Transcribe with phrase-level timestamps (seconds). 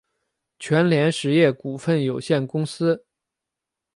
[0.57, 3.05] 全联实业股份有限公司